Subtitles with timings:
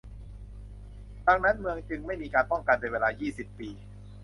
[1.27, 3.69] ดังนั้นเมืองจึงไม่มีการป้องกันเป็นเวลายี่สิบปี